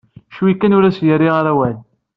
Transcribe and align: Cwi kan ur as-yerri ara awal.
Cwi 0.35 0.51
kan 0.53 0.75
ur 0.77 0.87
as-yerri 0.89 1.29
ara 1.39 1.51
awal. 1.53 1.75